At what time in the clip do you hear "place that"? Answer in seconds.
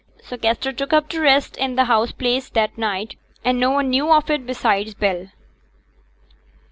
2.11-2.75